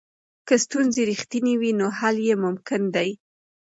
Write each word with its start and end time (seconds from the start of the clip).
که 0.47 0.53
ستونزې 0.63 1.01
رښتینې 1.11 1.53
وي 1.61 1.71
نو 1.79 1.87
حل 1.97 2.15
یې 2.27 2.35
ممکن 2.43 2.81
دی. 2.95 3.09